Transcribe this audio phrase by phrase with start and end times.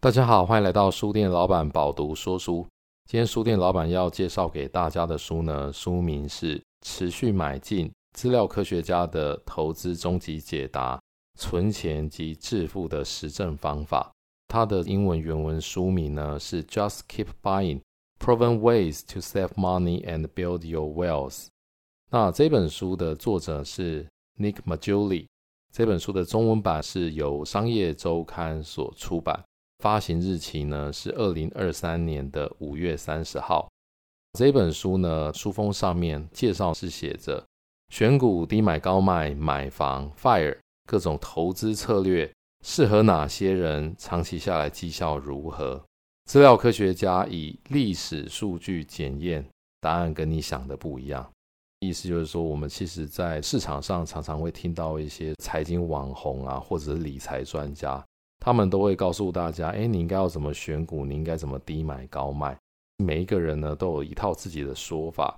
[0.00, 2.64] 大家好，欢迎来到书店老板饱读说书。
[3.06, 11.00] 今天书店老板要介绍给大家的书呢，书名是《持续买进：资料科学家的投资终极解答——
[11.36, 14.08] 存钱及致富的实证方法》。
[14.46, 17.80] 它的英文原文书名呢是《Just Keep Buying:
[18.20, 21.46] Proven Ways to Save Money and Build Your Wealth》。
[22.10, 24.06] 那这本书的作者是
[24.38, 25.26] Nick Maggiulli。
[25.72, 29.44] 这本书的中文版是由商业周刊所出版。
[29.78, 33.68] 发行日期呢是二零二三年的五月三十号。
[34.38, 37.44] 这本书呢，书封上面介绍是写着
[37.88, 42.30] 选股低买高卖买房 FIRE 各种投资策略
[42.64, 43.94] 适合哪些人？
[43.96, 45.82] 长期下来绩效如何？
[46.24, 49.44] 资料科学家以历史数据检验，
[49.80, 51.26] 答案跟你想的不一样。
[51.80, 58.04] 意思就是说，我们其实在市场上常常会听到一些财经网红啊，或者是理财专家。
[58.48, 62.58] 他们都会告诉大家，哎，你应该要怎么选股，你应该怎么低买高卖。
[62.96, 65.36] 每一个人呢，都有一套自己的说法。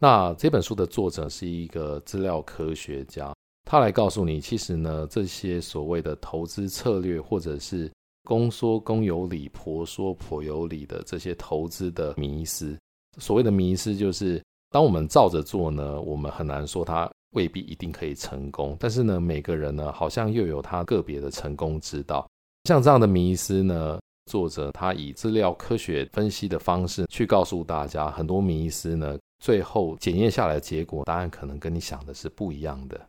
[0.00, 3.32] 那这本书的作者是一个资料科学家，
[3.64, 7.88] 他来告诉你，其实呢，这些所谓的投资策略，或者是
[8.24, 12.76] 公说公有理，婆说婆有理的这些投资的迷思。
[13.18, 18.76] 所谓的迷思，就是当我们照着做呢，我们很难说它未必一定可以成功。
[18.80, 22.28] 但是呢，每个人呢，好像又有他个别的成功之道。
[22.64, 33.00] 像这样的迷思呢，作者他以资料科学分析的方式去告诉大家，很多迷思呢，最后检验下来的结果，答案可能跟你想的是不一样的。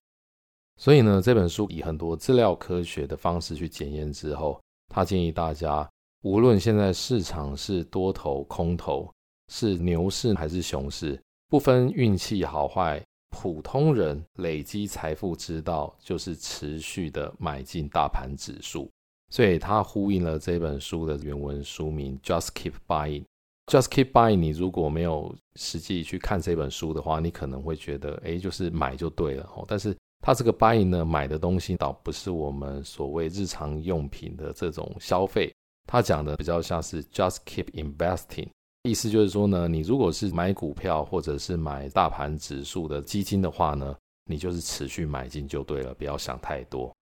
[0.79, 5.87] 所以呢，这本书以很多资料科学的方式去检验之后，他建议大家，
[6.23, 9.11] 无论现在市场是多头空头，
[9.49, 18.89] 是牛市还是熊市，不分运气好坏，普通人累积财富之道就是持续的买进大盘指数。
[19.31, 23.23] 所以它呼应了这本书的原文书名 “Just Keep Buying”。
[23.67, 29.49] Just Keep Buying，你如果没有实际去看这本书的话，你可能会觉得，哎，就是买就对了。
[29.65, 35.53] 但是它这个 Buying 呢，买的东西倒不是我们所谓日常用品的这种消费，
[35.87, 38.49] 它讲的比较像是 Just Keep Investing，
[38.83, 46.93] 意思就是说呢，你如果是买股票或者是买大盘指数的基金的话呢，你就是持续买进就对了，不要想太多。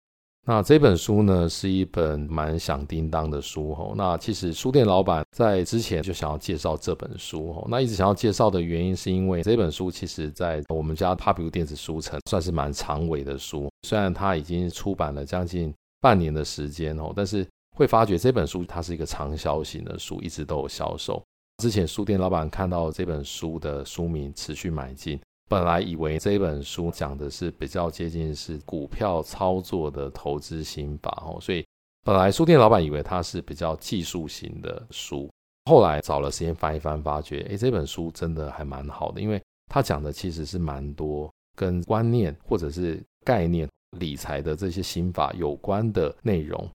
[0.50, 3.92] 那这本书呢，是一本蛮响叮当的书吼。
[3.94, 7.66] 那其实书店老板在之前就想要介绍这本书吼。
[7.68, 13.70] 那一直想要介绍的原因，是因为这本书其实在我们家 Pubu 电子书城算是蛮长尾的书。
[13.86, 15.70] 虽然它已经出版了将近
[16.00, 21.22] 半年的时间哦，但是会发觉这本书它是一个长销型的书，一直都有销售。
[21.62, 25.20] 之前书店老板看到这本书的书名，持续买进。
[25.48, 31.64] 本来以为这本书讲的是比较接近是股票操作的投资心法哦，所以
[32.04, 35.30] 本来书店老板以为它是比较技术型的书，
[35.64, 43.66] 后来找了时间翻一翻，发觉诶，这本书真的还蛮好的，因为它讲的其实是蛮多跟观念或者是概念、
[43.98, 46.68] 理财的这些心法有关的内容，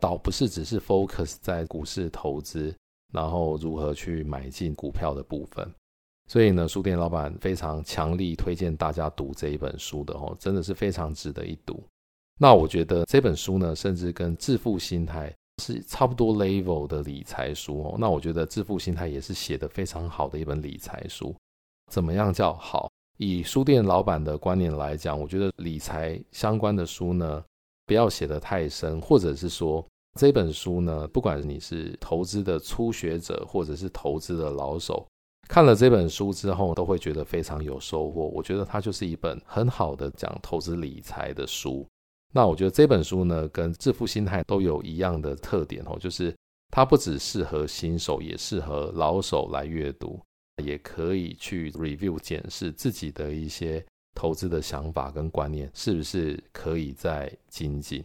[0.00, 2.74] 倒不是只是 focus 在股市投资，
[3.12, 5.70] 然后如何去买进股票的部分。
[6.28, 11.82] 所以呢，书店老板非常强力推荐大家读这一本书的哦，真的是非常值得一读。
[12.38, 17.96] 那我觉得这本书呢，甚至跟《致富心态》是差不多 level 的理财书哦。
[17.98, 21.34] 那我觉得《致富心态》也是写得非常好的一本理财书。
[21.92, 22.90] 怎么样叫好？
[23.18, 27.42] 以书店老板的观念来讲，我觉得理财相关的书呢，
[27.86, 29.82] 不要写得太深，或者是说
[30.18, 35.06] 这本书呢，不管你是投资的初学者，或者是投资的老手。
[35.48, 38.26] 看了这本书之后，都会觉得非常有收获。
[38.26, 41.86] 我觉得它就是一本很好的讲投资理财的书。
[42.34, 46.34] 那我觉得这本书呢，跟致富心态都有一样的特点哦，就是
[46.70, 50.20] 它不只适合新手，也适合老手来阅读，
[50.62, 53.82] 也可以去 review 检视自己的一些
[54.14, 58.04] 投资的想法跟观念是不是可以再精进。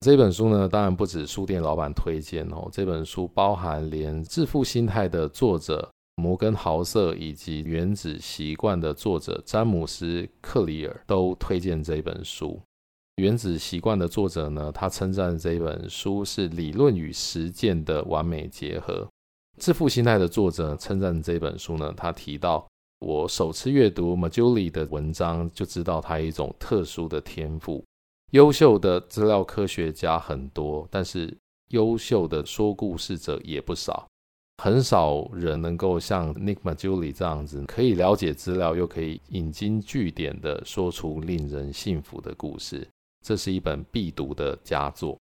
[0.00, 5.90] 这本书呢，当然不止书店老板推荐哦，这本书包含连致富心态的作者。
[6.16, 12.48] 摩根豪瑟以及《原子习惯》的作者詹姆斯·克里尔都推荐这本书。
[13.22, 19.06] 《原子习惯》的作者呢，他称赞这本书是理论与实践的完美结合。
[19.62, 22.66] 《致富心态》的作者称赞这本书呢，他提到，
[23.00, 27.84] 我首次阅读 Maggiulli 的文章，就知道他有一种特殊的天赋。
[28.32, 31.36] 优秀的资料科学家很多，但是
[31.68, 34.08] 优秀的说故事者也不少。
[34.62, 42.86] 很少人能够像 Nick m a j u l i 这样子，可以了解资料，又可以引经据典的说出令人信服的故事。
[43.24, 45.18] 这是一本必读的佳作。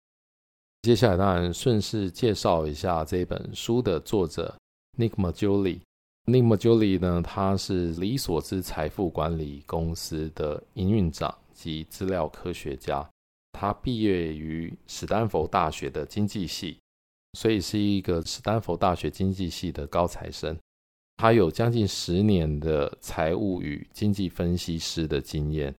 [0.82, 4.55] 接下来当然顺势介绍一下这本书的作者
[4.99, 5.81] Nick m a j u l i。
[6.25, 13.05] Nick Maggiulli 呢，他是李索兹财富管理公司的营运长及资料科学家。
[13.50, 16.78] 他毕业于史丹佛大学的经济系，
[17.32, 20.56] 所以是一个史丹佛大学经济系的高材生。
[21.17, 25.75] 他有将近十年的财务与经济分析师的经验。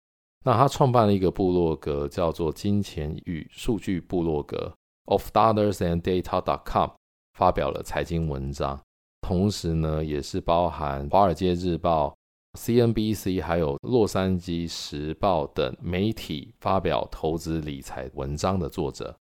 [0.45, 4.73] 那他创办了一个部落格，叫做“金钱与数据部落格
[5.05, 6.89] （of dollars and data dot com），
[7.33, 8.79] 发表了财经文章。
[9.21, 12.13] 同时呢，也是包含《华尔街日报》、
[12.59, 19.17] CNBC 还有《洛杉矶时报》等媒体发表投资理财文章的作者。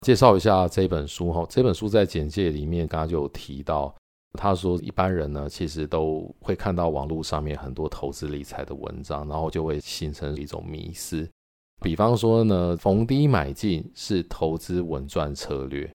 [0.00, 3.94] 介绍一下这本书哈，这本书在简介里面刚刚就有提到。
[4.38, 11.28] 他说：“一般人呢，其实都会看到网络上面很多投资理财的文章，然后就会形成一种迷思。
[11.82, 15.90] 比方说呢，逢低买进是投资稳赚策略。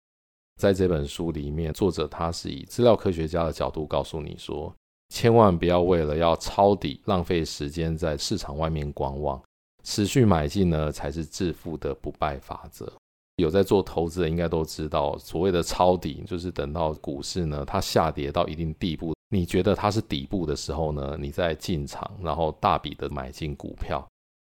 [0.59, 4.75] 在这本书里面，作者他是以资料科学家的角度告诉你说，
[5.13, 9.41] 千万不要为了要抄底，浪费时间在市场外面观望，
[9.85, 12.91] 持续买进呢，才是致富的不败法则。”
[13.37, 24.07] 有在做投资的应该都知道，所谓的抄底，就是等到股市呢它下跌到一定地步，你觉得它是底部的时候呢，你再进场，然后大笔的买进股票，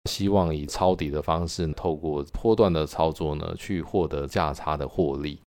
[0.09, 5.39] 希望以抄底的方式，透过波段的操作呢，去获得价差的获利。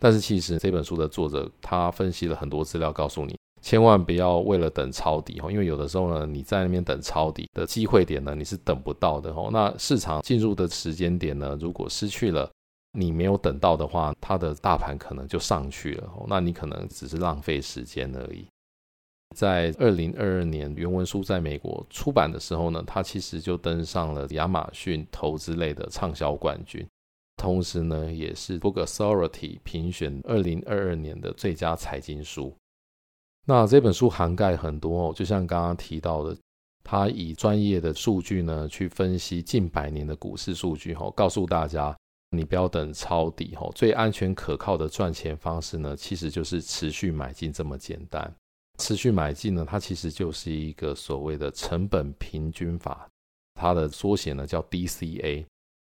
[0.00, 9.50] 但是其实这本书的作者他分析了很多资料，告诉你千万不要为了等抄底哦，因为有的时候呢，你在那边等抄底的机会点呢，你是等不到的哦。
[9.52, 12.50] 那市场进入的时间点呢，如果失去了。
[12.92, 18.46] 你没有等到的话，它的大盘可能就上去了，那你可能只是浪费时间而已。
[19.36, 26.84] 在二零二二年，原文书在美国出版的时候呢，它其实就登上了亚马逊投资类的畅销冠军，
[27.36, 32.52] 同时呢，也是 Book Authority 评选二零二二年的最佳财经书。
[33.46, 36.36] 那这本书涵盖很多哦，就像刚刚提到的，
[36.82, 41.96] 它以专业的数据呢去分析近百年的股市数据，哦，告诉大家。
[42.30, 48.32] 你不要等抄底吼，最安全可靠的赚钱方式呢，其实就是持续买进这么简单。
[48.78, 53.08] 持续买进呢，它其实就是一个所谓的成本平均法，
[53.54, 55.44] 它的缩写呢叫 DCA。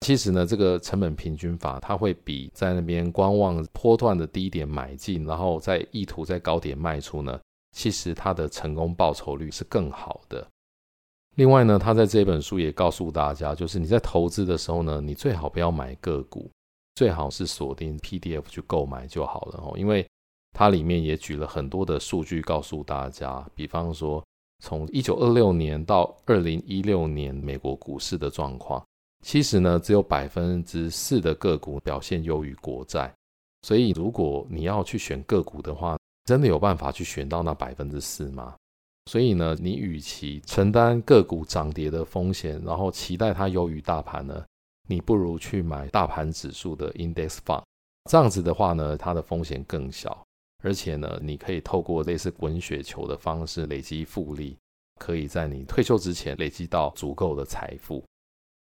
[0.00, 7.40] 其实呢，这个成本平均法，它会比在那边观望波段的低点买进，然后再意图在高点卖出呢，
[7.72, 10.46] 其实它的成功报酬率是更好的。
[11.36, 16.50] 另外呢，他在这本书也告诉大家，就是你在投资的时候呢，你最好不要买个股，
[16.94, 19.75] 最好是锁定 PDF 去购买就好了哦。
[19.76, 20.06] 因为
[20.52, 24.25] 它里面也举了很多的数据告诉大家，比方说
[24.62, 28.81] 从一九二六年到二零一六年美国股市的状况，
[29.25, 33.12] 其实呢只有百分之四的个股表现优于国债。
[33.62, 38.54] 所以如果你要去选个股的话，真的有办法去选到那百分之四吗？
[39.06, 44.44] 所以呢，你与其承担个股涨跌的风险，然后期待它优于大盘呢，
[44.88, 47.62] 你不如去买大盘指数的 index fund。
[48.10, 50.26] 这样子的话呢，它的风险更小，
[50.62, 54.56] 而且呢，你可以透过类似滚雪球的方式累积复利，
[54.98, 58.02] 可以在你退休之前累积到足够的财富。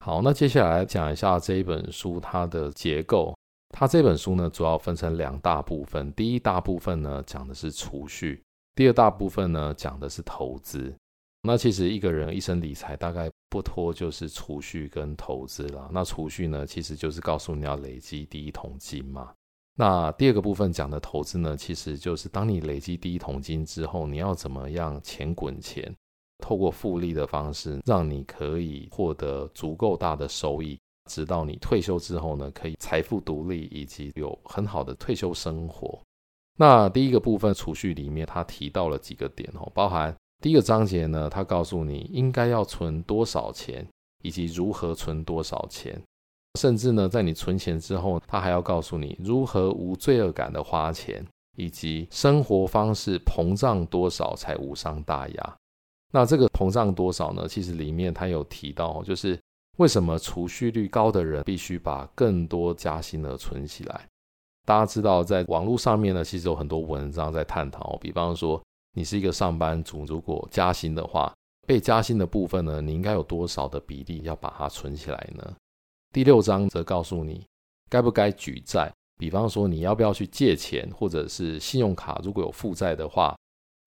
[0.05, 3.35] 好，那接下来讲一下这一本书它的结构。
[3.75, 8.43] 它这本书呢，主要分成两大部分，第一大部分呢，讲的是储蓄。
[8.75, 10.95] 第二大部分呢，讲的是投资。
[11.43, 15.91] 那其实一个人一生理财大概不脱就是储蓄跟投资了。
[15.93, 19.33] 那储蓄呢，其实就是告诉你要累积第一桶金嘛。
[19.75, 25.93] 那第二个部分讲的投资呢，其实就是当你累积第一桶金之后，你要怎么样钱滚钱，
[26.39, 30.79] 透过复利的方式，让你可以获得足够大的收益，
[31.11, 36.01] 直到你退休之后呢，可以财富独立以及有很好的退休生活。
[36.59, 43.87] 那第一个部分储蓄里面，他提到了几个点哦，包含第一个章节呢，他告诉你应该要存多少钱，
[44.23, 46.01] 以及如何存多少钱，
[46.61, 55.57] 甚至呢，在你存钱之后，他还要告诉你如何无罪恶感的花钱，以及生活方式膨胀多少才无伤大雅。
[56.13, 57.49] 那这个膨胀多少呢？
[57.49, 59.41] 其实里面他有提到，就是
[59.79, 64.07] 为什么储蓄率高的人必须把更多加薪额存起来。
[64.65, 67.97] 大家知道，在网络上面呢，其实有很多文章在探讨。
[67.99, 68.63] 比方说，
[68.95, 71.33] 你是一个上班族，如果加薪的话，
[71.67, 75.57] 被加薪的部分呢，你应该有多少的比例要把它存起来呢？
[76.13, 77.45] 第六章则告诉你，
[77.91, 78.93] 该不该举债。
[79.19, 83.37] 比方说，你要不要去借钱，或者是信用卡如果有负债的话，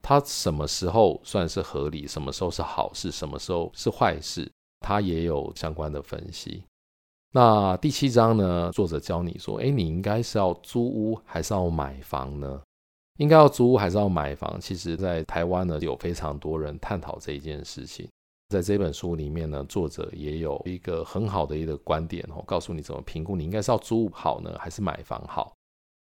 [0.01, 6.63] 它什么时候算是合理，什么时候是好事，什么时候是坏事，它也有相关的分析。
[7.35, 12.61] 那第七章呢，作者教你说，诶，你应该是要租屋还是要买房呢？
[13.17, 14.57] 应该要租屋还是要买房？
[14.61, 18.07] 其实，在台湾呢，有非常多人探讨这一件事情。
[18.47, 25.53] 在这本书里面呢，作者也有一个很好的一个观点哦，告诉你怎么评估，你应该是要租好呢，还是买房好？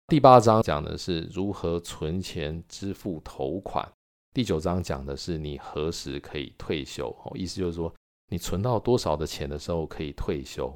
[0.06, 3.84] 第八章讲的是如何存钱支付头款，
[4.32, 7.92] 第九章讲的是你何时可以退休哦，意思就是说
[8.30, 10.72] 你存到多少的钱的时候可以退休。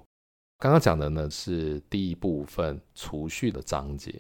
[0.61, 4.15] 刚刚讲的呢是第一部分储蓄的章节。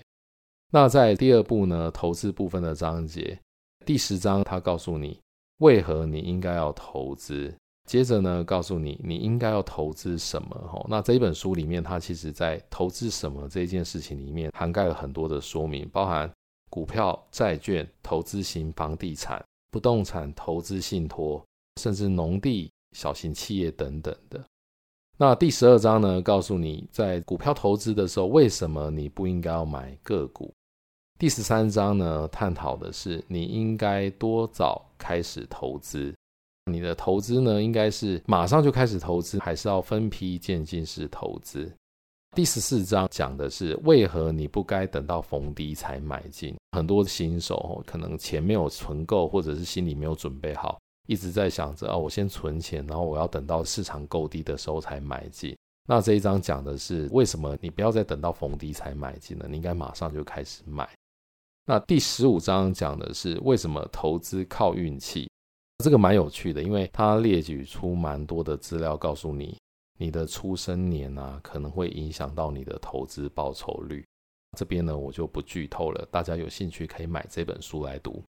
[0.72, 3.38] 那在第二部呢，投资部分的章节，
[3.84, 5.20] 第十章他告诉你
[5.58, 7.54] 为何你应该要投资，
[7.86, 10.48] 接着呢告诉你你应该要投资什么。
[10.66, 16.32] 吼，那这一本书里面，它其实在投资什么这件事情里面涵盖了很多的说明，包含
[16.70, 21.44] 股票、债券、投资型房地产、不动产投资信托，
[21.78, 24.42] 甚至农地、小型企业等等的。
[25.22, 30.50] 那第十二章呢，告诉你在股票投资的时候，为什么你不应该要买个股。
[31.18, 36.14] 第十三章呢，探讨的是你应该多早开始投资，
[36.72, 41.70] 你的投资呢，应该是马上就开始投资，还是要分批渐进式投资？
[42.34, 46.56] 第十四章讲的是为何你不该等到逢低才买进。
[46.72, 55.56] 很多新手可能钱没有存够，或者是心里没有准备好，一直在想着啊，我先存钱，然后我要等到市场够低的时候才买进。
[55.88, 59.46] 那这一章讲的是为什么你不要再等到逢低才买进呢？
[59.50, 60.88] 你应该马上就开始买。
[61.66, 65.28] 那第十五章讲的是为什么投资靠运气，
[65.82, 69.58] 这个蛮有趣的，因为它列举出蛮多的资料，告诉你
[69.98, 74.06] 你的出生年啊可能会影响到你的投资报酬率。
[74.56, 78.22] 这边呢我就不剧透了，大家有兴趣可以买这本书来读。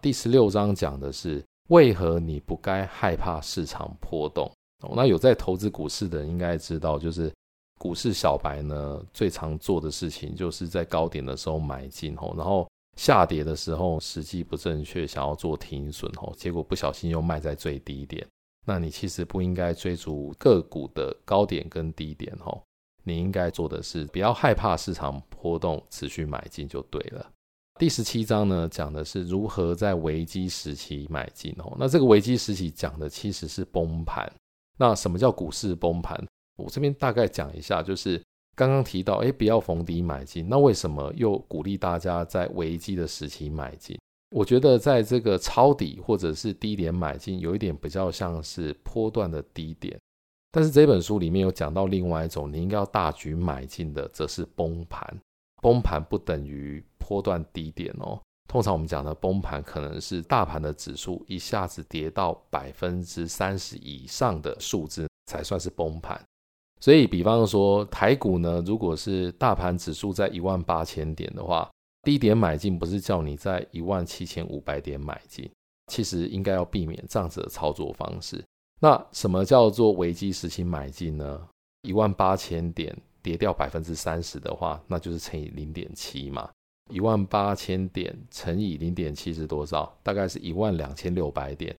[0.00, 4.50] 第十六章讲的是为何你不该害怕市场波动。
[4.94, 7.32] 那有在投资股市的人应该知道，就是
[7.78, 12.68] 股市小白呢最常做的事情就是在高点的时候买进哦，然后。
[12.98, 18.22] 下跌的时候时机不正确，想要做停损哦，结果不小心又卖在最低点。
[18.66, 22.62] 那你其实不应该追逐个股的高点跟低点哦，
[23.02, 27.26] 你应该做的是不要害怕市场波动，持续买进就对了。
[27.78, 31.76] 第十七章呢，讲的是如何在危机时期买进哦。
[31.78, 34.30] 那这个危机时期讲的其实是崩盘。
[34.78, 36.22] 那什么叫股市崩盘？
[36.56, 38.22] 我这边大概讲一下，就是。
[38.54, 43.98] 刚刚提到，哎，不要逢低买进，那为什么又鼓励大家在危机的时期买进？
[44.30, 49.98] 我觉得在这个抄底或者是低点买进，有一点比较像是波段的低点。
[50.50, 55.18] 但是这本书里面有讲到另外一种，你应该要大举买进的，则是崩盘。
[55.62, 58.18] 崩盘不等于波段低点哦。
[58.48, 66.18] 通常我们讲的崩盘，可能是大盘的指数一下子跌到百分之三十以上的数字，才算是崩盘。
[66.80, 71.70] 所以，比方说台股呢，如果是大盘指数在一万八千点的话，
[72.02, 75.48] 低点买进不是叫你在一万七千五百点买进，
[75.86, 78.42] 其实应该要避免这样子的操作方式。
[78.80, 81.48] 那什么叫做危机时期买进呢？
[81.82, 86.50] 一万八千点跌掉百分之三十的话，那就是乘以零点七嘛。
[86.90, 89.96] 一万八千点乘以零点七是多少？
[90.02, 91.74] 大概是一万两千六百点。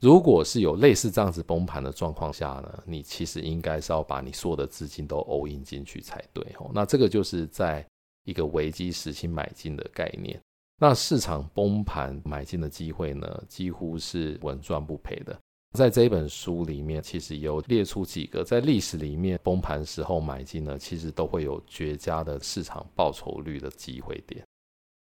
[0.00, 6.70] 如果是有类似这样子崩盘的状况下呢，你其实应该是要把你所有的资金都 all in 进去才对哦。
[6.72, 7.84] 那这个就是在
[8.24, 10.40] 一个危机时期买进的概念。
[10.80, 15.36] 那市场崩盘买进的机会呢，几乎是稳赚不赔的。
[15.72, 24.44] 在这一本书里面，其实有列出几个在历史里面崩盘时候买进呢，其实都会有绝佳的市场报酬率的机会点。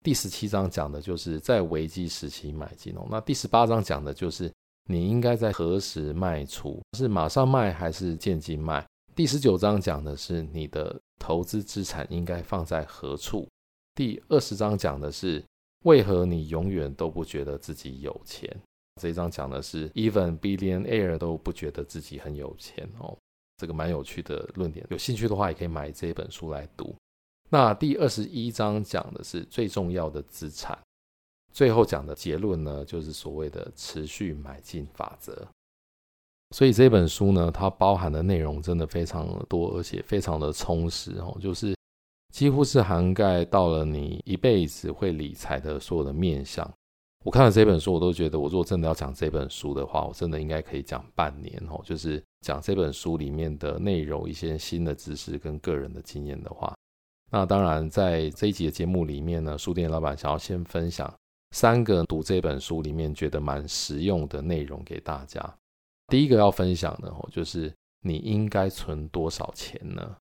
[0.02, 3.06] 第十七章讲的就是在危机时期买进哦。
[3.10, 4.52] 那第十八章讲的就是。
[4.86, 6.82] 你应该在何时卖出？
[6.98, 8.84] 是马上卖还是渐进卖？
[9.14, 13.48] 第十九章讲的是你的投资资产应该放在何处？
[13.94, 15.40] 第二十章讲的是
[15.84, 18.52] 为何你永远都不觉得自己有钱？
[19.00, 23.16] 这一章讲的是 even billionaire 都不觉得自己很有钱哦，
[23.56, 24.86] 这个蛮有趣的论点。
[24.90, 26.94] 有兴趣的话，也可以买这本书来读。
[27.48, 30.78] 那第二十一章讲的是最重要的资产。
[31.52, 35.46] 最后讲的结论呢，就是所谓的持续买进法则。
[36.54, 41.74] 所以这本书呢，它包含的内容真的非常的多，而且非常的充实哦，就是
[42.32, 46.70] 几乎是涵盖到了你一辈子会理财的所有的面向。
[47.24, 56.74] 我看了这本书，我都觉得，我如果真的要讲这本书的话，我真的应该可以讲半年哦，就是讲这本书里面的内容，一些新的知识跟个人的经验的话。
[57.30, 61.12] 那当然，在这一集的节目里面呢，书店老板想要先分享。
[61.52, 65.54] 三个读这本书里面觉得蛮实用的内容给大家。
[66.08, 70.16] 第一个要分享的哦，就是你应该存多少钱呢？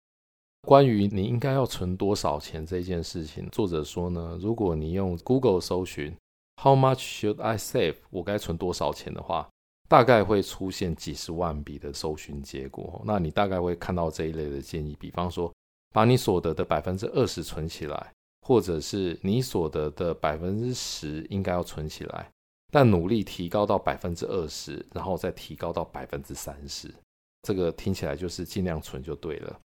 [0.61, 6.15] 关于你应该要存多少钱这件事情，作者说呢，如果你用 Google 搜寻
[6.61, 9.47] “How much should I save？” 我该存多少钱的话，
[9.87, 13.01] 大概会出现几十万笔的搜寻结果。
[13.05, 15.53] 那你大概会看到这一类的建议，比方说，
[15.93, 18.11] 把你所得的百分之二十存起来，
[18.41, 22.29] 或者是你所得的百分之十应该要存起来，
[22.71, 26.93] 但努力提高到百分之二十，然后再提高到百分之三十。
[27.43, 29.59] 这个听起来就是尽量存就对了。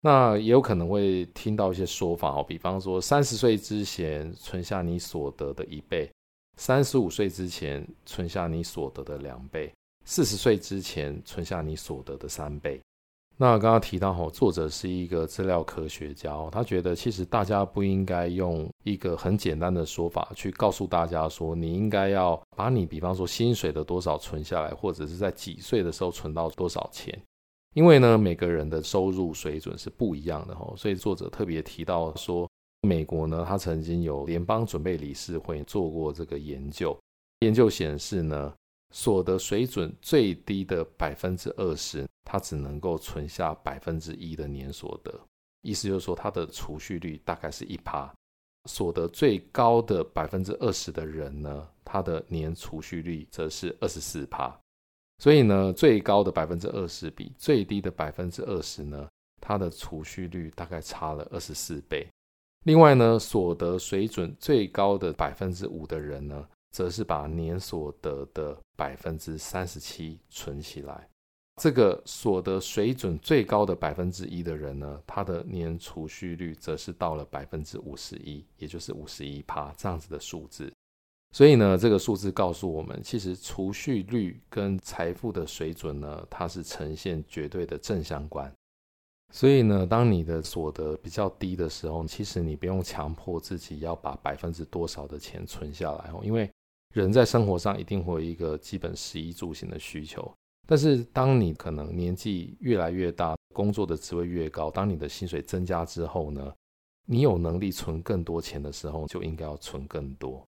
[0.00, 6.10] 那也有可能会听到一些说法哦，比方说三十岁之前存下你所得的一倍，
[6.56, 9.72] 三十五岁之前存下你所得的两倍，
[10.04, 12.80] 四十岁之前存下你所得的三倍。
[13.38, 27.14] 那刚刚提到哈，作者是一个资料科学家，他觉得其实大家不应该用一个很简单的说法去告诉大家说，你应该要把你比方说薪水的多少存下来，或者是在几岁的时候存到多少钱，
[27.74, 32.50] 因为呢，每个人的收入水准是不一样的哈，所以作者特别提到说，
[32.86, 36.96] 美国呢，他曾经有联邦准备理事会做过这个研究，
[37.40, 38.54] 研究显示呢。
[38.92, 45.12] 所得水准最低的百分之二十，它只能够存下百分之一的年所得，
[45.62, 48.10] 意思就是说，它的储蓄率大概是一趴。
[48.70, 54.56] 所得最高的百分之二十的人呢，他的年储蓄率则是二十四趴。
[55.18, 59.08] 所以呢，最高的百分之二十比最低的百分之二十呢，
[59.40, 62.06] 它的储蓄率大概差了二十四倍。
[62.66, 71.08] 另外呢，所得水准最高的百分之五的人呢，则是把年所得的百分之三十七存起来。
[71.62, 80.68] 这个所得水准最高的百分之一的人呢，他的年储蓄率则是到了百分之五十一，也就是五十一趴这样子的数字。
[81.32, 88.52] 所以呢，这个数字告诉我们，其实储蓄率跟财富的水准呢，它是呈现绝对的正相关。
[89.32, 96.50] 所以呢，当你的所得比较低的时候，其实你不用强迫自己要把百分之多少的钱存下来哦，因为
[96.94, 100.32] 人在生活上一定会有一个基本食衣住行的需求，
[100.66, 106.50] 但是当你可能年纪越来越大，工作的职位越高，当你的薪水增加之后呢，
[107.06, 110.42] 你有能力存更多钱的时候，就应该要存更多。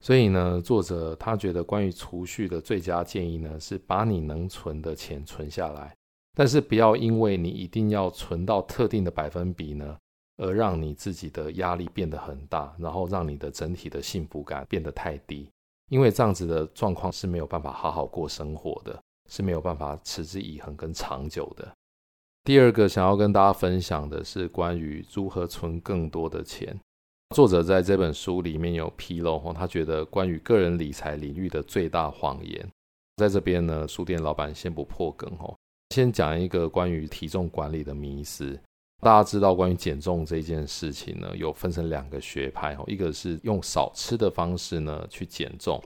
[0.00, 5.94] 所以呢，作者他觉得关于储蓄的最佳建议呢，是把你能存的钱存下来，
[6.38, 9.98] 但是不要因为你一定要存到特定的百分比呢，
[10.36, 15.50] 而让你自己的压力变得很大，然后让你的整体的幸福感变得太低。
[15.90, 18.96] 因为这样子的状况是没有办法好好过生活的，
[19.28, 21.68] 是没有办法持之以恒跟长久的。
[22.44, 26.78] 第二个想要跟大家分享的是关于如何存更多的钱。
[27.34, 32.64] 作者在这本书里面有披露，他觉得关于个人理财领域的最大谎言，
[33.16, 35.56] 在这边呢，书店老板先不破梗哦，
[35.90, 38.58] 先讲一个关于体重管理的迷思。
[39.00, 45.80] 大家知道，关于减重这件事情呢，有分成两个学派哦，一个是用少吃的方式呢去减重，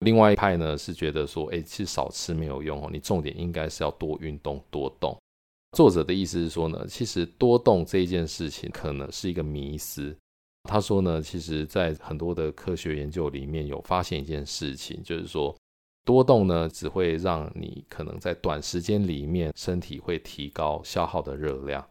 [0.00, 5.16] 另外一派呢是觉得说，哎，其实少吃没有用哦，你重点应该是要多运动、多动。
[5.76, 10.14] 作者的意思是说呢，其实多动这一件事情可能是一个迷思。
[10.64, 15.56] 他说呢，其实在很多的科学研究里面有发现一件事情，就是说
[16.08, 21.86] 多动呢只会让你可能在短时间里面身体会提高消耗的热量。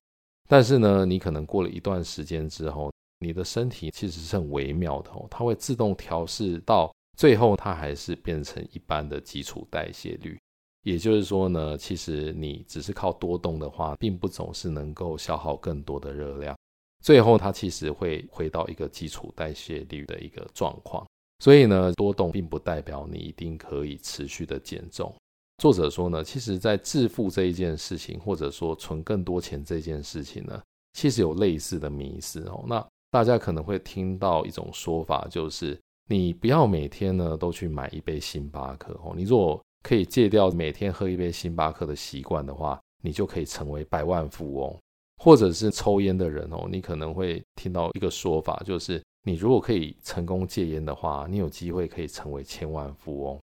[0.50, 10.36] 但是呢，你可能过了一段时间之后，你的身体其实是很微妙的哦，它会自动调试到最后，它还是变成一般的基础代谢率。
[10.82, 16.58] 也就是说呢，其实你只是靠多动的话，并不总是能够消耗更多的热量，
[17.04, 21.06] 最后它其实会回到一个基础代谢率的一个状况。
[21.40, 25.14] 所以呢，多动并不代表你一定可以持续的减重。
[25.58, 30.62] 作者说呢，其实，在致富这一件事情，或者说存更多钱这件事情呢，
[30.94, 32.64] 其实有类似的迷思哦。
[32.68, 39.14] 那大家可能会听到一种说法，就是你不要每天呢都去买一杯星巴克哦。
[39.16, 44.78] 你如果可以戒掉每天喝一杯星巴克的习惯的话，你就可以成为百万富翁。
[45.20, 53.38] 或者是抽烟的人哦，你可能会听到一个说法，就是你如果可以成功戒烟的话，你有机会可以成为千万富翁。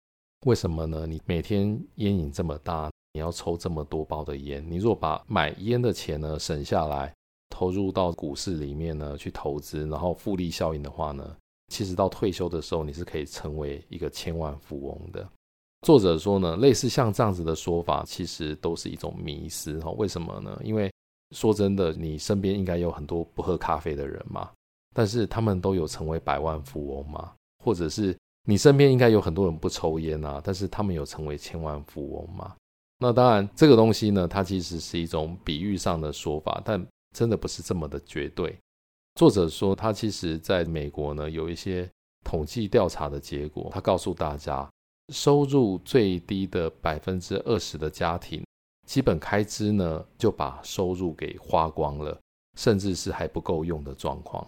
[0.45, 1.05] 为什么呢？
[1.05, 7.13] 你每天烟瘾这么大，你要抽这么多包的烟，你如果把买烟的钱呢省下来，
[7.49, 11.35] 投入到股市里面呢去投资，然后复利效应的话呢，
[11.67, 15.27] 其实到退休的时候你是可以成为一个千万富翁的。
[15.85, 19.91] 作者说呢，类似像这样子的说法，其实都是一种迷思哈。
[19.91, 20.57] 为什么呢？
[20.63, 20.89] 因为
[21.35, 24.49] 说真的，你身边应该有很多不喝咖啡的人嘛，
[24.93, 27.33] 但是他们都有成为百万富翁吗？
[27.63, 28.15] 或者是？
[28.45, 32.53] 你身边应该有很多人不抽烟啊，但是他们有成为千万富翁吗？
[32.99, 38.53] 那当然，这个东西呢，它其实是一种比喻上的说法，但真的不是这么的绝对。
[39.15, 41.89] 作者说，他其实在美国呢，有一些
[42.25, 44.69] 统计调查的结果，他告诉大家，
[45.13, 48.43] 收入最低的百分之二十的家庭，
[48.85, 52.19] 基本开支呢就把收入给花光了，
[52.57, 54.45] 甚至是还不够用的状况。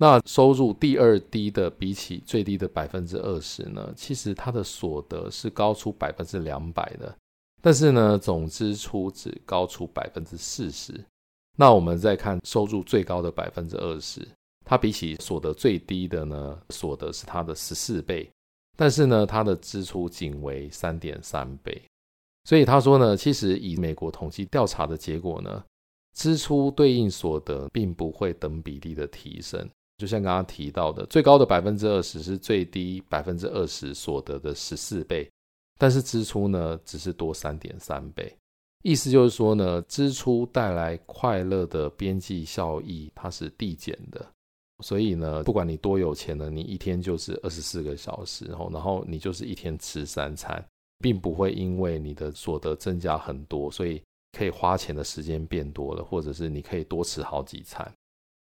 [0.00, 7.16] 那收入第二低的，比起最低的百分之二十呢，其实他的所得是高出百分之两百的。
[7.62, 10.92] 但是呢，总支出只高出百分之四十。
[11.56, 14.26] 那我们再看收入最高的百分之二十，
[14.64, 18.28] 它比起所得最低的呢，所得是它的十四倍，
[18.76, 21.80] 但是呢，它的支出仅为三点三倍。
[22.46, 25.64] 所以他说呢，其实以美国统计调查的结果呢，
[26.14, 29.66] 支出对应所得并不会等比例的提升。
[29.96, 35.30] 就像刚刚提到的，最高的百分之二十是最低百分之二十所得的十四倍。
[35.76, 38.32] 但是支出呢，只是多三点三倍，
[38.82, 44.24] 意思就是说呢，支出带来快乐的边际效益，它是递减的。
[44.84, 50.64] 所以呢，不管你多有钱呢，你一天就是二十四个小时，然后然后你就是一天吃三餐，
[50.98, 54.02] 并不会因为你的所得增加很多，所以
[54.36, 57.92] 可以花钱的时间变多了，或者是你可以多吃好几餐。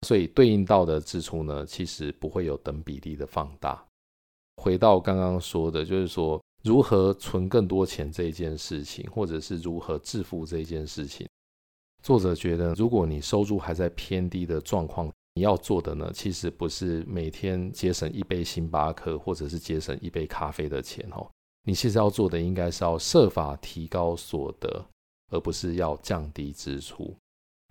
[0.06, 3.84] 所以对应到的支出呢，其实不会有等比例的放大。
[4.56, 6.42] 回到刚刚说的，就是说。
[6.64, 11.26] 如何存更多钱这一件事情，或者是如何致富这一件事情，
[12.02, 21.30] 作者觉得，如果你收入还在偏低的状况，你要做的呢，其实不是每天节省一杯星巴克，或者是节省一杯咖啡的钱哦。
[21.64, 24.84] 你其实要做的，应该是要设法提高所得，
[25.30, 27.14] 而不是要降低支出。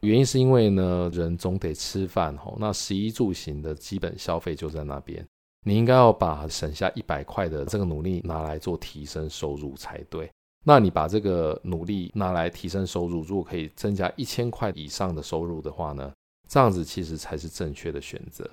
[0.01, 5.25] 原因是因为呢，人总得吃饭哦，那食衣住行的基本消费就在那边。
[5.65, 10.29] 你应该要把省下一百块的这个努力拿来做提升收入才对。
[10.63, 16.13] 那你把这个努力拿来提升收入，如果可以增加一千块以上的收入的话呢，
[16.47, 18.49] 这样子其实才是正确的选择。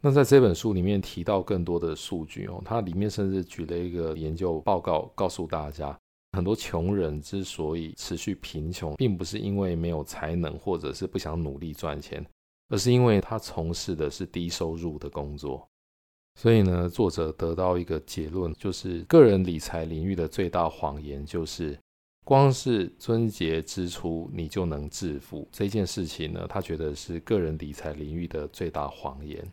[0.00, 5.96] 那在这本书里面提到更多的数据哦，它里面甚至举了一个研究报告，告诉大家，
[6.32, 12.24] 很多穷人之所以持续贫穷，并不是因为没有才能或者是不想努力赚钱，
[12.68, 15.66] 而是因为他从事的是低收入的工作。
[16.40, 21.78] 所以呢，作者得到一个结论，就是个人理财领域的最大谎言就是，
[22.24, 29.46] 光是尊节支出你就能致富这件事情呢，他觉得是个人理财领域的最大谎言。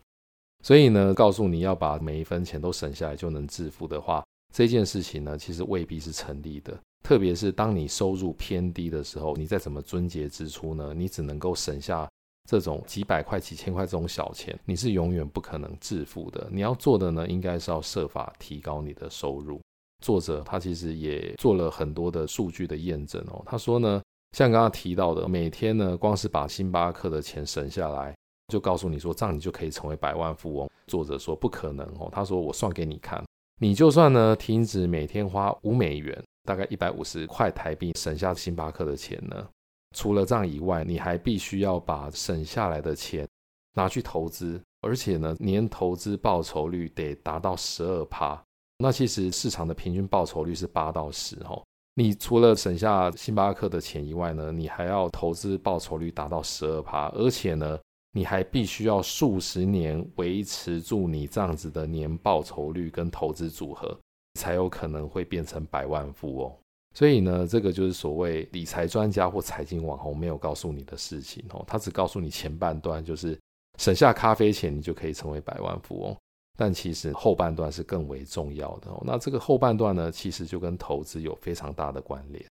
[0.63, 6.77] 所以呢，告诉你要把每一分钱都省下来就能致富的话，这件事情呢，其实未必是成立的。
[7.03, 12.09] 特别是当你收入偏低的时候，你再怎么撙节支出呢，你只能够省下。
[12.49, 16.49] 这种几百块、几千块这种小钱，你是永远不可能致富的。
[16.51, 19.61] 你要做的呢，应该是要设法提高你的收入。
[20.03, 23.43] 作者他其实也做了很多的数据的验证哦。
[23.45, 24.01] 他说呢，
[24.35, 28.15] 像刚刚提到的，每天呢，光是把星巴克的钱省下来，
[28.47, 30.67] 就告诉你说这样你就可以成为百万富翁。
[30.87, 32.09] 作者说不可能哦。
[32.11, 33.23] 他说我算给你看，
[33.61, 39.47] 你就算呢停止每天花五美元，大概一百五十块台币，省下星巴克的钱呢。
[39.95, 43.27] 除了这样以外，你还必须要把省下来的钱
[43.73, 48.41] 拿去投资，而且呢，年投资报酬率得达到十二趴。
[48.77, 51.61] 那其实市场的平均报酬率是八到十哦。
[51.95, 57.77] 你除了省下星巴克的钱以外呢，你还要投资报酬率达到十二趴，而且呢，
[58.11, 63.97] 你还必须要数十年维持住你这样子的年报酬率跟投资组合，
[64.39, 66.51] 才有可能会变成百万富翁。
[66.95, 71.63] 所以呢，这个就是所谓理财专家或财经网红没有告诉你的事情哦。
[71.67, 73.39] 他只告诉你前半段，就是
[73.77, 76.17] 省下咖啡钱，你就可以成为百万富翁。
[76.57, 78.91] 但其实后半段是更为重要的。
[79.05, 82.43] 那这个后半段呢，其实就跟投资有非常大的关联。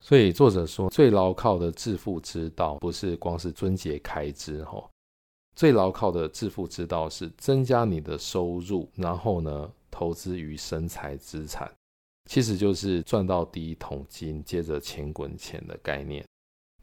[0.00, 4.88] 所以作者说，最牢靠的致富之道，不是光是撙节开支哦，
[5.56, 11.72] 最牢靠的致富之道是增加你的收入，然后呢，投资于生财资产。
[12.28, 16.24] 其实就是赚到第一桶金，接着钱滚钱的概念。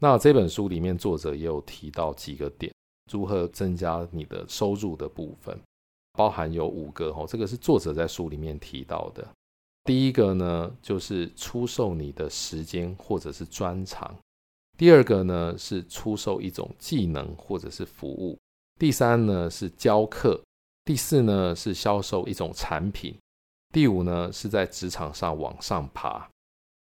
[0.00, 2.72] 那这本书里面作者也有提到几个点，
[3.12, 5.58] 如何增加你的收入的部分，
[6.14, 9.26] 包含有五个哦，这个是作者在书里面提到的。
[9.84, 14.10] 第一个呢，就是出售你的时间或者是专长；
[14.78, 18.34] 第二个呢，是出售一种技能或者是服务；
[18.80, 20.40] 第三呢，是教课；
[20.86, 23.14] 第四呢，是销售一种产品。
[23.72, 26.26] 第五呢，是在职场上往上爬。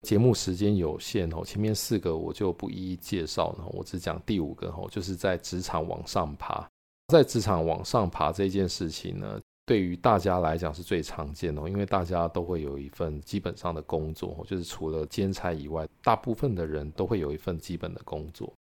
[0.02, 6.70] 节目时间有限哦，前面四个我就不一一介绍了，我只讲第五个哦，就是在职场往上爬。
[7.08, 18.54] 在职场往上爬这件事情呢，对于大家来讲是最常见的，因为大家都会有一份基本上的工作，就是除了兼差以外，大部分的人都会有一份基本的工作。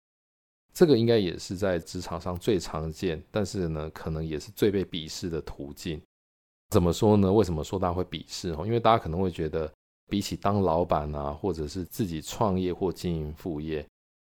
[0.72, 6.00] 这个应该也是在职场上最常见，但是呢，可能也是最被鄙视的途径。
[6.70, 7.30] 怎么说呢？
[7.30, 8.48] 为什么说大家会鄙视？
[8.64, 9.70] 因为大家可能会觉得，
[10.08, 13.84] 比起当老板啊，或者是自己创业或经营副业，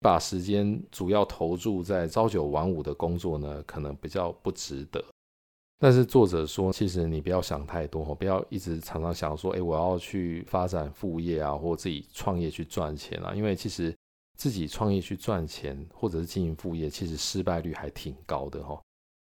[0.01, 5.03] 把时间主要投注在朝九晚五的工作呢，可能比较不值得。
[5.79, 13.93] 但是作者说，其实你不要想太多，不要一直常常想说，哎，我要去发展副业啊，或自己创业去赚钱啊，因为其实。
[14.39, 18.79] 自己创业去赚钱，或者是经营副业，其实失败率还挺高的哈。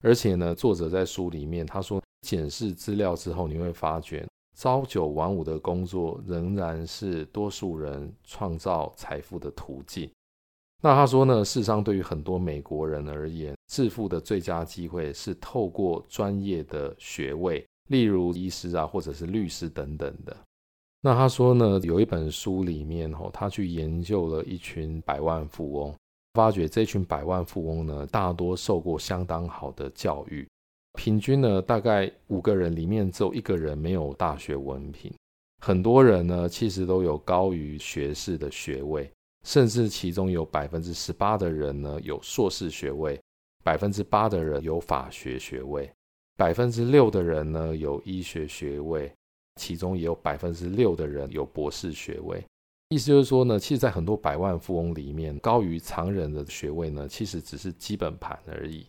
[0.03, 10.11] 而且呢，作者在书里面他说，检视资料之后，你会发觉朝九晚五的工作仍然是多数人创造财富的途径。
[10.81, 20.37] 那他说呢，事实上对于很多美国人而言，致富的最佳机会是透过专业的学位，例如医师啊，或者是律师等等的。
[21.01, 25.95] 那他说呢，有一本书里面哦，他去研究了一群百万富翁，
[26.35, 30.49] 发觉这群百万富翁呢，大多受过相当好的教育，
[30.95, 35.13] 平均呢，大概五个人里面只有一个人没有大学文凭，
[35.61, 39.11] 很多人呢，其实都有高于学士的学位，
[39.45, 43.21] 甚至其中有百分之十八的人呢，有硕士学位，
[43.63, 45.91] 百分之八的人有法学学位，
[46.37, 49.13] 百分之六的人呢，有医学学位。
[49.61, 52.41] 其中也有百分之六的人有博士学位，
[52.91, 58.87] 意思就是说呢，其实，在很多百万富翁里面，高于常人的学位呢，其实只是基本盘而已。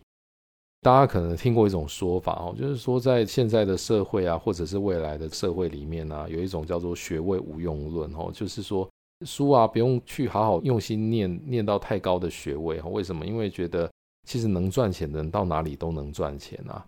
[0.80, 8.88] 大家可能听过一种说法哦，就是说，在现在的社会啊，或者是未来的社会里面呢，有一种叫做学位无用论哦，就是说
[9.26, 12.80] 书啊，不用去好好用心念，念到太高的学位。
[12.82, 13.26] 为什么？
[13.26, 13.90] 因为觉得
[14.26, 16.84] 其实能赚钱的人到哪里都能赚钱啊。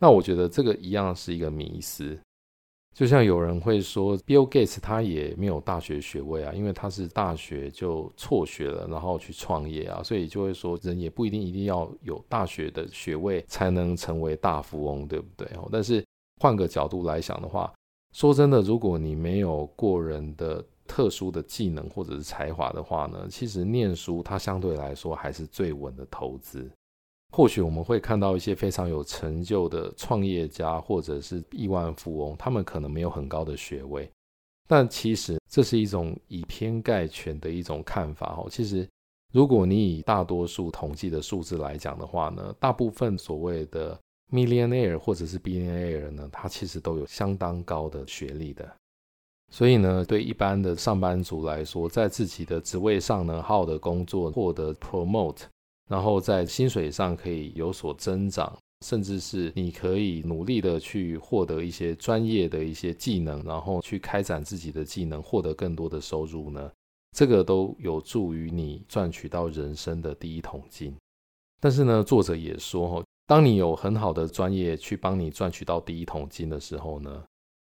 [0.00, 2.18] 那我觉得这个一样是一个迷思。
[2.96, 15.48] 就像有人会说，Bill Gates 他也没有大学学位啊，因为他是大学就辍学了，然后去创业啊，所以就会说人也不一定一定要有大学的学位才能成为大富翁，对不对？
[15.72, 16.04] 但是
[16.40, 17.72] 换个角度来想的话，
[18.14, 26.70] 说真的，如果你没有过人的特殊的技能或者是才华的话呢，其实念书它相对来说还是最稳的投资。
[27.32, 34.08] 或许我们会看到一些非常有成就的创业家，或者是亿万富翁，他们可能没有很高的学位，
[34.68, 38.46] 但其实这是一种以偏概全的一种看法哦。
[38.48, 38.88] 其实，
[39.32, 43.98] 如果你以大多数统计的数字来讲的话呢，大部分所谓的
[44.30, 48.70] millionaire 或者是 billionaire 呢，他其实都有相当高的学历的。
[49.54, 55.42] 所以呢，对一般的上班族来说，在自己的职位上呢，好的工作，获得 promote。
[55.88, 58.52] 然后在薪水上可以有所增长，
[58.84, 66.68] 甚至是你可以努力的去获得一些专业的一些技能，然后去开展自己的技能，获得更多的收入呢，
[67.16, 70.92] 这个都有助于你赚取到人生的第一桶金。
[71.60, 77.22] 但是呢，作者也说，当你有很好的专业去帮你赚取到第一桶金的时候呢，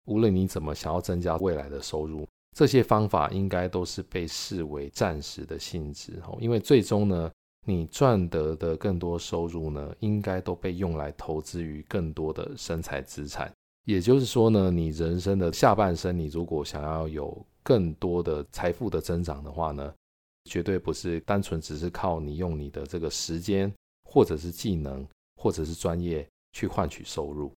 [0.06, 7.32] 无论你怎么想要增加未来的收入，这些方法应该都是被视为暂时的性质，哦因为最终呢。
[7.68, 13.54] 你赚得的更多收入呢，应该都被用来投资于更多的生财资产。
[13.86, 19.94] 也就是说呢，你人生的下半生，你如果想要有更多的财富的增长的话呢，
[20.46, 23.72] 绝对不是单纯只是靠你用你的这个时间，
[24.10, 27.54] 或者是技能，或者是专业去换取收入。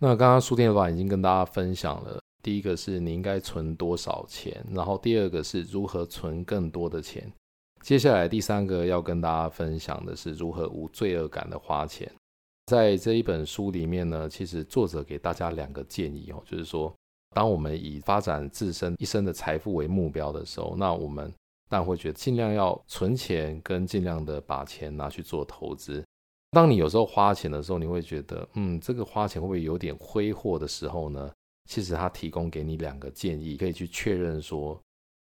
[0.00, 7.32] 那刚刚书店老板已经跟大家分享了，第一个是你应该存多少钱，然后第二个是如何存更多的钱。
[7.80, 12.10] 接下来第三个要跟大家分享的是如何无罪恶感的花钱。
[12.66, 16.92] 在这一本书里面呢，其实作者给大家两个建议哦，就是说，
[17.34, 21.30] 当我们以发展自身一生的财富为目标的时候，那我们
[21.68, 26.02] 但会觉得尽量要存钱，跟尽量的把钱拿去做投资。
[26.54, 31.30] 当你有时候花钱的时候，你会觉得，嗯，这个花钱会不会有点挥霍的时候呢？
[31.68, 34.80] 其实他提供给你两个建议，可以去确认说。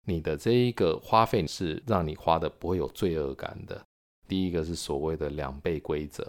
[0.06, 3.80] 你的这一个花费是让你花的不会有罪恶感的。
[4.26, 6.26] 第一个是所谓的两倍规则，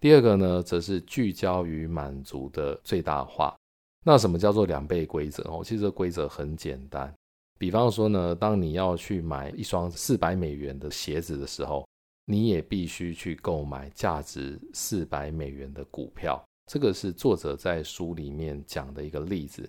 [0.00, 3.56] 第二个呢，则是聚焦于满足的最大化。
[4.04, 5.44] 那什么叫做两倍规则？
[5.44, 7.14] 哦，其实这规则很简单。
[7.58, 11.86] 比方说呢，当你要去买一双四百美元的鞋子的时候，
[12.26, 16.42] 你也必须去购买价值四百美元的股票。
[16.70, 19.68] 这个是作者在书里面讲的一个例子。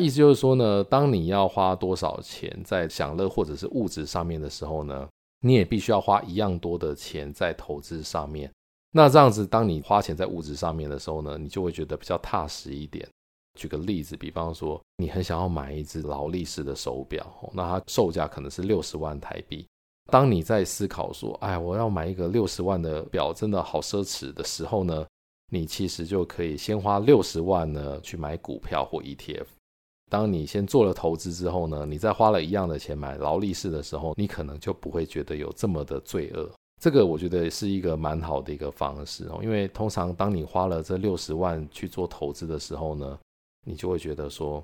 [0.00, 5.08] 意思就是说呢，当你要花多少钱在享乐或者是物质上面的时候呢，
[5.40, 8.50] 你也必须要花一样多的钱在投资上面。
[8.90, 13.08] 那这样子，当你花钱在物质上面的时候呢，你就会觉得比较踏实一点。
[13.58, 19.66] 举个例子，比方说，你很想要买一只劳力士的手表，那它售价可能是六十万台币。
[20.12, 25.06] 当你在思考说，哎，我要买一个六十万的表，真的好奢侈的时候呢，
[25.50, 29.46] 你其实就可以先花六十万呢去买股票或 ETF。
[30.10, 36.46] 当你先做了投资之后呢，你再花了一样的钱买劳力士的时候，你可能就不会觉得有这么的罪恶。
[36.78, 43.18] 这个我觉得是一个蛮好的一个方式哦，因为通常当你花了这六十万去做投资的时候呢，
[43.66, 44.62] 你就会觉得说，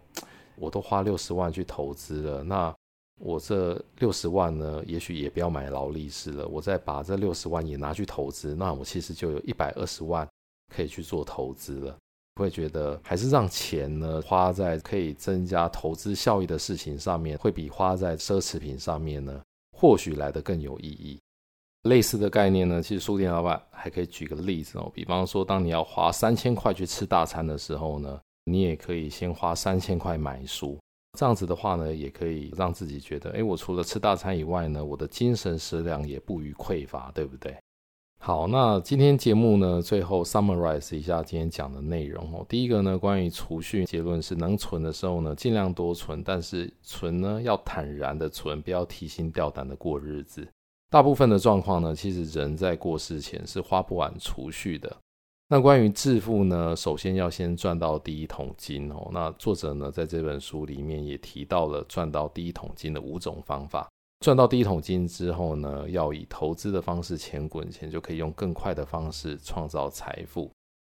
[0.57, 2.75] 我都花六十万去投资了，那
[3.19, 10.27] 我这六十万呢，也许也不要买劳力士了，我再把这六十万也拿去投资，那我其实就有一百二十万
[10.75, 11.97] 可以去做投资了。
[12.37, 19.43] 会觉得还是让钱呢花在可以增加投资效益的事情上面，会比花在奢侈品上面呢，
[19.77, 21.19] 或许来得更有意义。
[21.83, 30.79] 类似的概念呢，其实书店老板还可以举个例子哦，比方说，当你要花三千块去吃大餐的时候呢，你也可以先花三千块买书，
[31.19, 37.57] 这样子的话呢，也可以让自己觉得，诶，我除了吃大餐以外呢，我的精神食粮也不虞匮乏，对不对？
[38.21, 42.47] 好，那今天节目呢，最后 summarize 一下今天讲的内容哦。
[42.49, 50.47] 第一个呢，关于储蓄，结论是能存的时候呢，尽量多存，但是存呢要坦然的存，不要提心吊胆的过日子。
[50.89, 54.97] 大部分的状况呢，其实人在过世前是花不完储蓄的。
[55.51, 59.09] 那关于致富呢，首先要先赚到第一桶金哦。
[59.13, 63.89] 那作者呢，在这本书里面也提到了赚到第一桶金的五种方法。
[64.21, 70.51] 赚到第一桶金之后呢，要以投资的方式钱滚钱，就可以用更快的方式创造财富。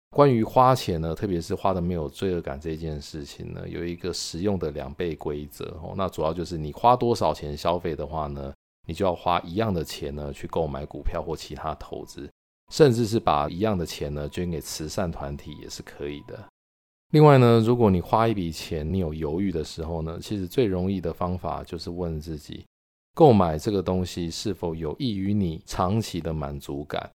[0.09, 5.93] 关于花钱呢，特别是花的没有罪恶感这件事情呢，有一个实用的两倍规则哦。
[5.95, 8.51] 那主要就是你花多少钱消费的话呢，
[8.87, 12.27] 你就要花一样的钱呢，去购买股票或其他投资，
[12.71, 16.37] 甚至是把一样的钱呢捐给慈善团体也是可以的。
[17.11, 22.65] 另外呢，如果你花一笔钱，你有犹豫的时候呢，其实最容易的方法就是问自己，
[23.13, 27.09] 购买这个东西是否有益于你长期的满足感？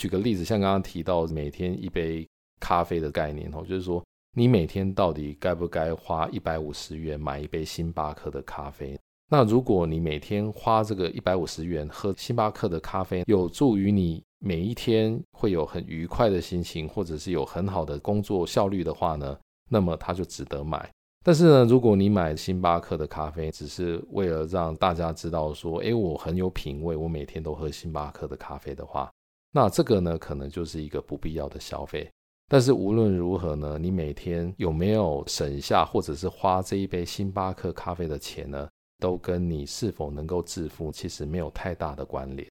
[0.00, 2.26] 举个例子，像刚刚提到每天一杯
[2.58, 8.98] 咖啡的概念哦，就是说你每天到底该不该花一百五十元买一杯星巴克的咖啡？
[9.30, 19.36] 那如果你每天花这个一百五十元喝星巴克的咖啡，有助于你每一天会有很愉快的心情，或者是有很好的工作效率的话呢，
[19.68, 20.88] 那么它就值得买。
[21.24, 29.10] 但是呢，如果你买星巴克的咖啡，只是为了让大家知道说，诶，我很有品味，我每天都喝星巴克的咖啡的话，
[29.50, 32.08] 那这个呢，可能就是一个不必要的消费。
[32.48, 38.68] 但是无论如何呢，你每天有没有省下或者是花这一杯星巴克咖啡的钱呢？
[39.00, 42.48] 都跟你是否能够致富其实没有太大的关联。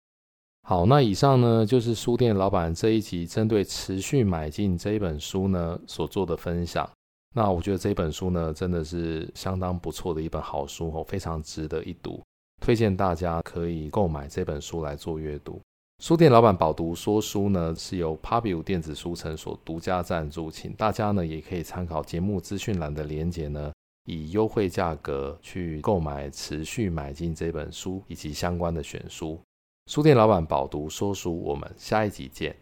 [0.71, 6.89] 好，那以上呢就是书店老板这一集针对持续买进这一本书呢所做的分享。
[7.35, 12.23] 那我觉得这本书呢真的是相当不错的一本好书哦，非常值得一读，
[12.61, 15.61] 推荐大家可以购买这本书来做阅读。
[16.01, 23.73] 书店老板饱读说书呢是由 Pubu 电子书城所独家赞助，请大家呢也可以参考节目资讯栏的连结呢。
[24.05, 29.37] 以优惠价格去购买《持续买进》这本书以及相关的选书。
[29.91, 32.55] 书店老板饱读说书，我们下一集见。